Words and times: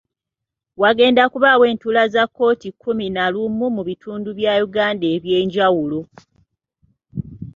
Wagenda 0.81 1.23
kubaawo 1.31 1.63
entuula 1.71 2.03
za 2.13 2.23
kkooti 2.27 2.67
kkumi 2.71 3.05
na 3.15 3.23
lumu 3.33 3.65
mu 3.75 3.81
bitundu 3.89 4.29
bya 4.37 4.53
Uganda 4.67 5.05
eby'enjawulo. 5.15 5.99